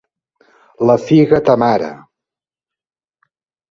La 0.91 0.95
figa 1.03 1.43
ta 1.51 1.59
mare! 1.67 1.93